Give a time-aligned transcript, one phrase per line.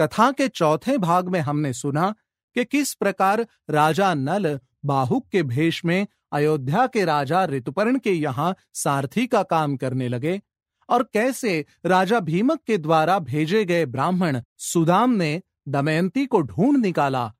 [0.00, 2.14] कथा के चौथे भाग में हमने सुना
[2.56, 8.54] कि किस प्रकार राजा नल बाहुक के भेष में अयोध्या के राजा ऋतुपर्ण के यहाँ
[8.74, 10.40] सारथी का काम करने लगे
[10.88, 17.32] और कैसे राजा भीमक के द्वारा भेजे गए ब्राह्मण सुदाम ने दमयंती को ढूंढ निकाला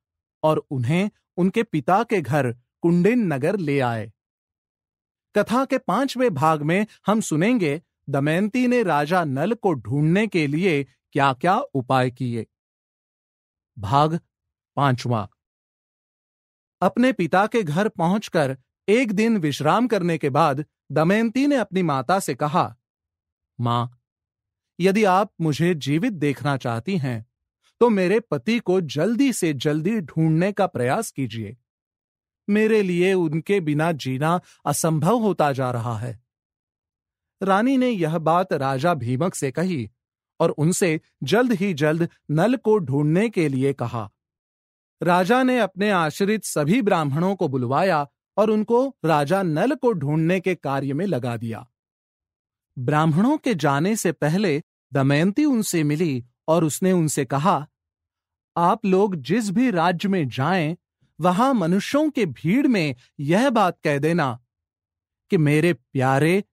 [0.43, 4.11] और उन्हें उनके पिता के घर कुंडिन नगर ले आए।
[5.37, 10.83] कथा के पाँचवें भाग में हम सुनेंगे दमयंती ने राजा नल को ढूँढने के लिए
[11.11, 12.45] क्या क्या उपाय किए।
[13.81, 14.19] भाग
[14.77, 15.27] पांचवा।
[16.81, 22.19] अपने पिता के घर पहुंचकर एक दिन विश्राम करने के बाद दमयंती ने अपनी माता
[22.19, 22.75] से कहा,
[23.59, 23.97] माँ,
[24.79, 27.25] यदि आप मुझे जीवित देखना चाहती हैं
[27.81, 31.55] तो मेरे पति को जल्दी से जल्दी ढूँढने का प्रयास कीजिए।
[32.47, 36.19] मेरे लिए उनके बिना जीना असंभव होता जा रहा है।
[37.41, 39.89] रानी ने यह बात राजा भीमक से कही
[40.41, 44.09] और उनसे जल्द ही जल्द नल को ढूँढने के लिए कहा।
[45.01, 48.05] राजा ने अपने आश्रित सभी ब्राह्मणों को बुलवाया
[48.37, 51.65] और उनको राजा नल को ढूँढने के कार्य में लगा दिया।
[52.77, 54.61] ब्राह्मणों के जाने से पहले
[54.93, 57.67] दमयंती उनसे मिली और उसने उनसे कहा,
[58.55, 60.77] आप लोग जिस भी राज्य में जाएँ,
[61.19, 64.37] वहाँ मनुष्यों के भीड़ में यह बात कह देना
[65.31, 66.43] कि मेरे प्यारे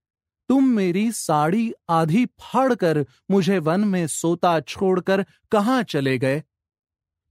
[0.48, 6.42] तुम मेरी साड़ी आधी फाड़ कर मुझे वन में सोता छोड़कर कहाँ चले गए?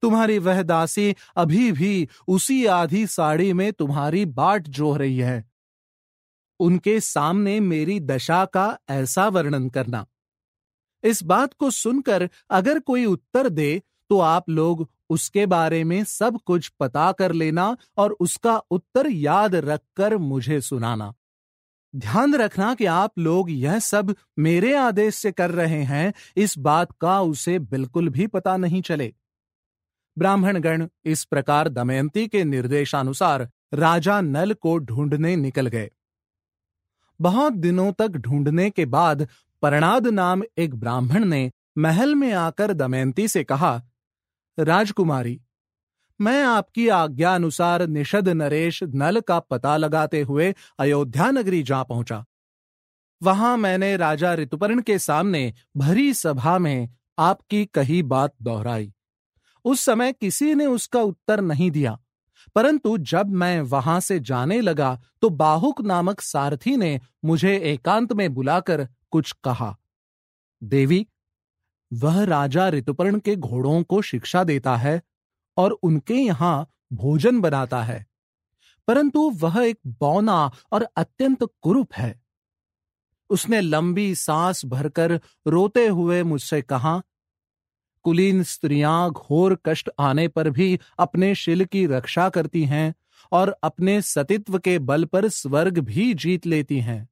[0.01, 5.43] तुम्हारी वह दासी अभी भी उसी आधी साड़ी में तुम्हारी बाट जोह रही है।
[6.59, 10.05] उनके सामने मेरी दशा का ऐसा वर्णन करना।
[11.03, 16.39] इस बात को सुनकर अगर कोई उत्तर दे तो आप लोग उसके बारे में सब
[16.45, 21.13] कुछ पता कर लेना और उसका उत्तर याद रखकर मुझे सुनाना।
[21.95, 26.91] ध्यान रखना कि आप लोग यह सब मेरे आदेश से कर रहे हैं, इस बात
[27.01, 29.13] का उसे बिल्कुल भी पता नहीं चले।
[30.17, 35.89] ब्राह्मणगण इस प्रकार दमयंती के निर्देशानुसार राजा नल को ढूँढने निकल गए।
[37.19, 39.27] बहुत दिनों तक ढूँढने के बाद
[39.61, 43.81] परणाद नाम एक ब्राह्मण ने महल में आकर दमयंती से कहा,
[44.57, 45.39] राजकुमारी
[46.19, 52.23] मैं आपकी आज्ञा अनुसार निषद नरेश नल का पता लगाते हुए अयोध्या नगरी जा पहुँचा।
[53.21, 58.91] वहाँ मैंने राजा ऋतुपर्ण के सामने भरी सभा में आपकी कही बात दोहराई।
[59.65, 61.97] उस समय किसी ने उसका उत्तर नहीं दिया,
[62.55, 68.33] परंतु जब मैं वहाँ से जाने लगा तो बाहुक नामक सारथी ने मुझे एकांत में
[68.33, 69.75] बुलाकर कुछ कहा,
[70.61, 71.05] देवी,
[71.91, 75.01] वह राजा ऋतुपर्ण के घोड़ों को शिक्षा देता है
[75.57, 78.05] और उनके यहाँ भोजन बनाता है।
[78.87, 82.21] परंतु वह एक बौना और अत्यंत कुरूप है।
[83.29, 87.01] उसने लंबी सांस भरकर रोते हुए मुझसे कहा,
[88.03, 92.95] कुलीन स्त्रियाँ घोर कष्ट आने पर भी अपने शिल की रक्षा करती हैं
[93.31, 97.09] और अपने सतित्व के बल पर स्वर्ग भी जीत लेती हैं।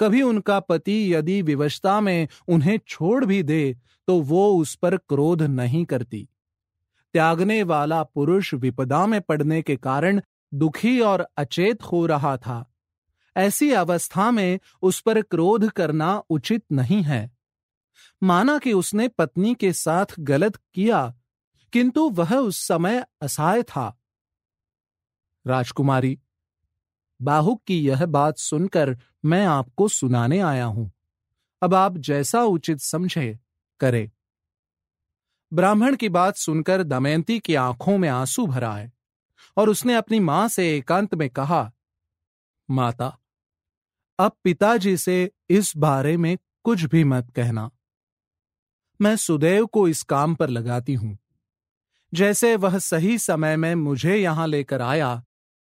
[0.00, 3.76] कभी उनका पति यदि विवशता में उन्हें छोड़ भी दे
[4.08, 6.28] तो वो उस पर क्रोध नहीं करती।
[7.12, 10.20] त्यागने वाला पुरुष विपदा में पड़ने के कारण
[10.54, 12.72] दुखी और अचेत हो रहा था।
[13.36, 17.30] ऐसी अवस्था में उस पर क्रोध करना उचित नहीं है।
[18.22, 21.14] माना कि उसने पत्नी के साथ गलत किया,
[21.72, 24.00] किंतु वह उस समय असहाय था।
[25.46, 26.18] राजकुमारी
[27.22, 30.92] बाहुक की यह बात सुनकर मैं आपको सुनाने आया हूँ।
[31.62, 33.38] अब आप जैसा उचित समझे,
[33.80, 34.10] करे।
[35.52, 38.92] ब्राह्मण की बात सुनकर दमयंती की आँखों में आँसू भरा है
[39.56, 41.72] और उसने अपनी माँ से एकांत में कहा,
[42.70, 43.18] माता,
[44.18, 47.70] अब पिताजी से इस बारे में कुछ भी मत कहना।
[49.00, 51.18] मैं सुदैव को इस काम पर लगाती हूँ।
[52.14, 55.24] जैसे वह सही समय में मुझे यहाँ लेकर आया,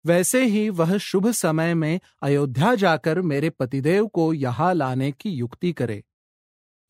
[0.05, 5.73] वैसे ही वह शुभ समय में अयोध्या जाकर मेरे पतिदेव को यहाँ लाने की युक्ति
[5.73, 6.03] करे।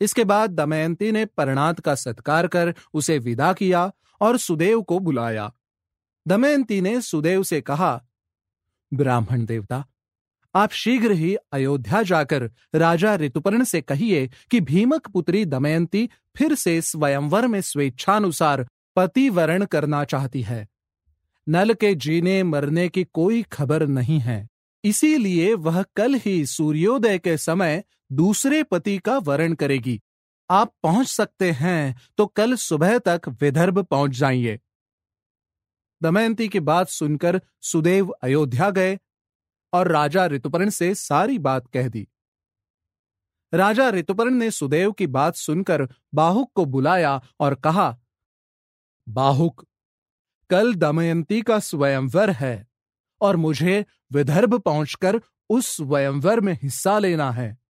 [0.04, 3.92] इसके बाद दमयंती ने परणात का सत्कार कर उसे विदा किया
[4.22, 5.52] और सुदेव को बुलाया।
[6.28, 8.02] दमयंती ने सुदेव से कहा,
[8.94, 9.86] ब्राह्मण देवता,
[10.56, 16.82] आप शीघ्र ही अयोध्या जाकर राजा ऋतुपर्ण से कहिए कि भीमक पुत्री दमयंती फिर से
[16.82, 20.68] स्वयंवर में स्वेच्छानुसार पति वरण करना चाहती है।
[21.50, 24.48] नल के जीने मरने की कोई खबर नहीं है।
[24.84, 27.84] इसीलिए वह कल ही सूर्योदय के समय
[28.14, 30.00] दूसरे पति का वरण करेगी।
[30.50, 34.60] आप पहुँच सकते हैं तो कल सुबह तक विदर्भ पहुँच जाइए।
[36.02, 38.98] दमयंती की बात सुनकर सुदेव अयोध्या गए
[39.74, 42.08] और राजा ऋतुपर्ण से सारी बात कह दी।
[43.54, 47.98] राजा ऋतुपर्ण ने सुदेव की बात सुनकर बाहुक को बुलाया और कहा,
[49.08, 49.66] बाहुक,
[50.50, 52.68] कल दमयंती का स्वयंवर है
[53.22, 55.20] और मुझे विदर्भ पहुंचकर
[55.50, 57.63] उस स्वयंवर में हिस्सा लेना है।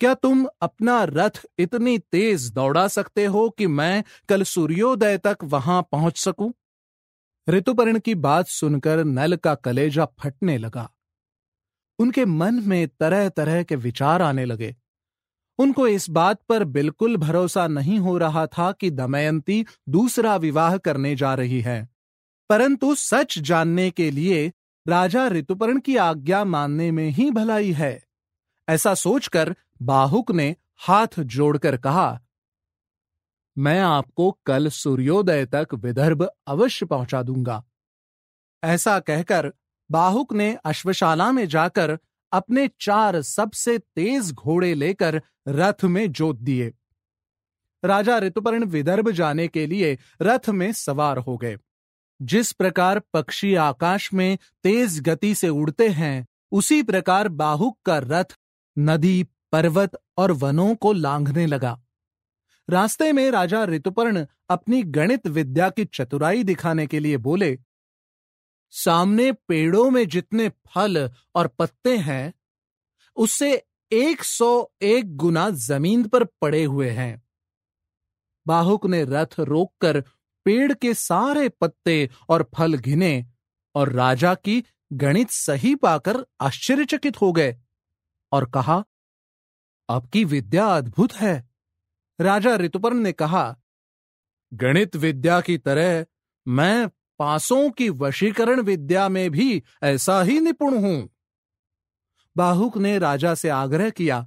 [0.00, 5.88] क्या तुम अपना रथ इतनी तेज दौड़ा सकते हो कि मैं कल सूर्योदय तक वहाँ
[5.92, 6.52] पहुँच सकूँ?
[7.48, 10.90] ऋतुपर्ण की बात सुनकर नल का कलेजा फटने लगा।
[11.98, 14.76] उनके मन में तरह तरह के विचार आने लगे।
[15.58, 21.16] उनको इस बात पर बिल्कुल भरोसा नहीं हो रहा था कि दमयंती दूसरा विवाह करने
[21.16, 21.88] जा रही है।
[22.50, 24.52] परंतु सच जानने के लिए
[24.88, 28.05] राजा ऋतुपर्ण की आज्ञा मानने में ही भलाई है।
[28.68, 32.20] ऐसा सोचकर बाहुक ने हाथ जोड़कर कहा,
[33.58, 37.62] मैं आपको कल सूर्योदय तक विदर्भ अवश्य पहुँचा दूँगा।
[38.62, 39.52] ऐसा कहकर
[39.90, 41.98] बाहुक ने अश्वशाला में जाकर
[42.32, 46.72] अपने चार सबसे तेज घोड़े लेकर रथ में जोत दिए।
[47.84, 51.56] राजा ऋतुपर्ण विदर्भ जाने के लिए रथ में सवार हो गए।
[52.22, 58.36] जिस प्रकार पक्षी आकाश में तेज गति से उड़ते हैं, उसी प्रकार बाहुक का रथ
[58.76, 61.80] नदी, पर्वत और वनों को लांघने लगा।
[62.70, 67.58] रास्ते में राजा ऋतुपर्ण अपनी गणित विद्या की चतुराई दिखाने के लिए बोले,
[68.70, 72.34] सामने पेड़ों में जितने फल और पत्ते हैं,
[73.16, 73.52] उससे
[73.92, 77.22] एक सौ एक गुना ज़मीन पर पड़े हुए हैं।
[78.46, 80.00] बाहुक ने रथ रोककर
[80.46, 83.26] पेड़ के सारे पत्ते और फल घिने
[83.74, 87.56] और राजा की गणित सही पाकर आश्चर्यचकित हो गए।
[88.32, 88.84] और कहा,
[89.88, 91.48] आपकी विद्या अद्भुत है।
[92.20, 93.56] राजा ऋतुपर्ण ने कहा,
[94.52, 96.06] गणित विद्या की तरह
[96.46, 96.88] मैं
[97.18, 101.08] पासों की वशीकरण विद्या में भी ऐसा ही निपुण हूँ।
[102.36, 104.26] बाहुक ने राजा से आग्रह किया,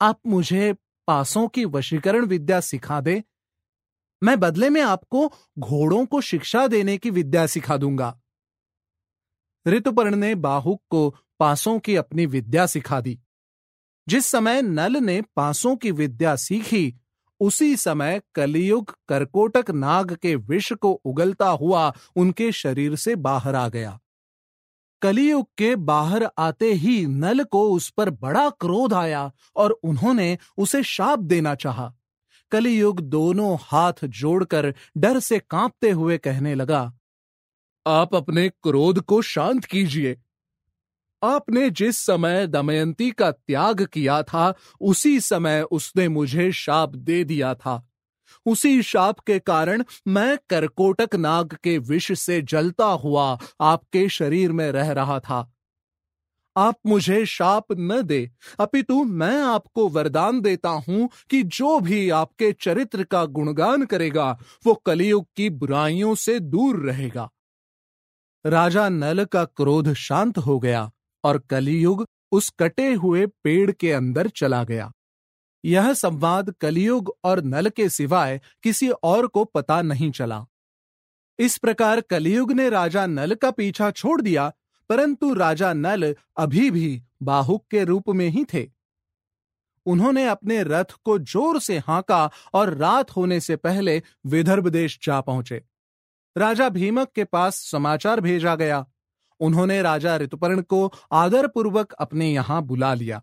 [0.00, 0.72] आप मुझे
[1.08, 3.22] पासों की वशीकरण विद्या सिखा दे।
[4.22, 5.28] मैं बदले में आपको
[5.58, 8.18] घोड़ों को शिक्षा देने की विद्या सिखा दूँगा।
[9.66, 13.18] ऋतुपर्ण ने बाहुक को पासों की अपनी विद्या सिखा दी।
[14.08, 16.94] जिस समय नल ने पासों की विद्या सीखी,
[17.40, 23.68] उसी समय कलियुग करकोटक नाग के विष को उगलता हुआ उनके शरीर से बाहर आ
[23.68, 23.98] गया।
[25.02, 30.82] कलियुग के बाहर आते ही नल को उस पर बड़ा क्रोध आया और उन्होंने उसे
[30.82, 31.92] शाप देना चाहा।
[32.52, 36.92] कलियुग दोनों हाथ जोड़कर डर से कांपते हुए कहने लगा,
[37.86, 40.16] आप अपने क्रोध को शांत कीजिए।
[41.26, 47.54] आपने जिस समय दमयंती का त्याग किया था, उसी समय उसने मुझे शाप दे दिया
[47.54, 47.88] था।
[48.46, 54.72] उसी शाप के कारण मैं करकोटक नाग के विष से जलता हुआ आपके शरीर में
[54.72, 55.52] रह रहा था।
[56.56, 58.30] आप मुझे शाप न दे,
[58.60, 64.74] अपितु मैं आपको वरदान देता हूँ कि जो भी आपके चरित्र का गुणगान करेगा, वो
[64.74, 67.30] कलयुग की बुराइयों से दूर रहेगा।
[68.46, 70.90] राजा नल का क्रोध शांत हो गया।
[71.26, 74.90] और कलियुग उस कटे हुए पेड़ के अंदर चला गया।
[75.64, 80.44] यह संवाद कलियुग और नल के सिवाय किसी और को पता नहीं चला।
[81.38, 84.52] इस प्रकार कलियुग ने राजा नल का पीछा छोड़ दिया,
[84.90, 88.66] परंतु राजा नल अभी भी बाहुक के रूप में ही थे।
[89.86, 95.20] उन्होंने अपने रथ को ज़ोर से हांका और रात होने से पहले विदर्भ देश जा
[95.20, 95.62] पहुँचे।
[96.36, 98.84] राजा भीमक के पास समाचार भेजा गया
[99.40, 103.22] उन्होंने राजा ऋतुपर्ण को आदरपूर्वक अपने यहाँ बुला लिया।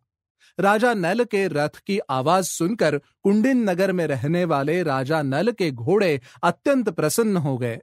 [0.60, 5.72] राजा नल के रथ की आवाज़ सुनकर कुंडिन नगर में रहने वाले राजा नल के
[5.72, 7.80] घोड़े अत्यंत प्रसन्न हो गए।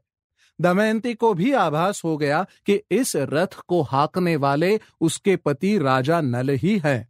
[0.61, 6.21] दमयंती को भी आभास हो गया कि इस रथ को हाकने वाले उसके पति राजा
[6.21, 7.09] नल ही है।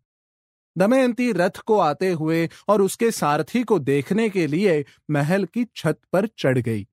[0.78, 5.98] दमयंती रथ को आते हुए और उसके सारथी को देखने के लिए महल की छत
[6.12, 6.86] पर चढ़ गई।